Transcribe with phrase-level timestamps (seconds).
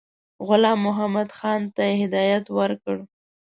[0.47, 2.97] غلام محمدخان ته هدایت ورکړ.